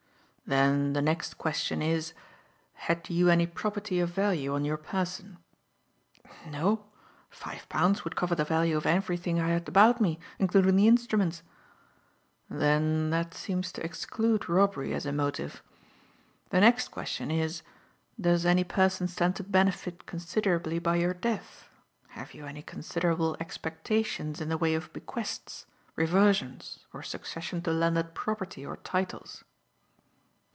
"Then 0.45 0.91
the 0.91 1.01
next 1.01 1.37
question 1.37 1.81
is: 1.81 2.13
Had 2.73 3.09
you 3.09 3.29
any 3.29 3.47
property 3.47 4.01
of 4.01 4.09
value 4.09 4.53
on 4.53 4.65
your 4.65 4.75
person?" 4.75 5.37
"No. 6.45 6.87
Five 7.29 7.69
pounds 7.69 8.03
would 8.03 8.17
cover 8.17 8.35
the 8.35 8.43
value 8.43 8.75
of 8.75 8.85
everything 8.85 9.39
I 9.39 9.47
had 9.51 9.65
about 9.69 10.01
me, 10.01 10.19
including 10.39 10.75
the 10.75 10.89
instruments." 10.89 11.41
"Then 12.49 13.11
that 13.11 13.33
seems 13.33 13.71
to 13.71 13.85
exclude 13.85 14.49
robbery 14.49 14.93
as 14.93 15.05
a 15.05 15.13
motive. 15.13 15.63
The 16.49 16.59
next 16.59 16.89
question 16.89 17.31
is: 17.31 17.63
Does 18.19 18.45
any 18.45 18.65
person 18.65 19.07
stand 19.07 19.37
to 19.37 19.45
benefit 19.45 20.05
considerably 20.05 20.79
by 20.79 20.97
your 20.97 21.13
death? 21.13 21.69
Have 22.09 22.33
you 22.33 22.45
any 22.45 22.61
considerable 22.61 23.37
expectations 23.39 24.41
in 24.41 24.49
the 24.49 24.57
way 24.57 24.73
of 24.75 24.91
bequests, 24.91 25.65
reversions 25.95 26.79
or 26.91 27.03
succession 27.03 27.61
to 27.61 27.71
landed 27.71 28.13
property 28.13 28.65
or 28.65 28.75
titles?" 28.75 29.45